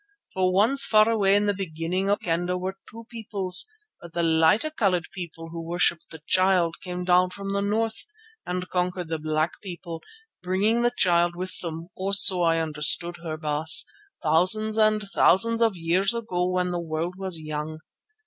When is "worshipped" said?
5.61-6.09